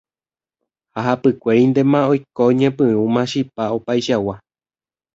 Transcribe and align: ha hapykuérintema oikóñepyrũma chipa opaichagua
ha 0.93 0.99
hapykuérintema 1.07 1.99
oikóñepyrũma 2.11 3.21
chipa 3.31 3.63
opaichagua 3.75 4.35